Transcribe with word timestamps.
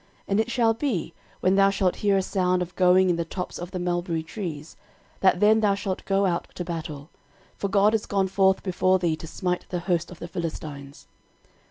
13:014:015 0.23 0.23
And 0.29 0.39
it 0.39 0.49
shall 0.49 0.73
be, 0.73 1.13
when 1.41 1.53
thou 1.57 1.69
shalt 1.69 1.97
hear 1.97 2.17
a 2.17 2.23
sound 2.23 2.63
of 2.63 2.75
going 2.75 3.11
in 3.11 3.17
the 3.17 3.23
tops 3.23 3.59
of 3.59 3.69
the 3.69 3.77
mulberry 3.77 4.23
trees, 4.23 4.75
that 5.19 5.39
then 5.39 5.59
thou 5.59 5.75
shalt 5.75 6.03
go 6.05 6.25
out 6.25 6.47
to 6.55 6.65
battle: 6.65 7.11
for 7.55 7.67
God 7.67 7.93
is 7.93 8.07
gone 8.07 8.27
forth 8.27 8.63
before 8.63 8.97
thee 8.97 9.15
to 9.15 9.27
smite 9.27 9.67
the 9.69 9.81
host 9.81 10.09
of 10.09 10.17
the 10.17 10.27
Philistines. 10.27 11.05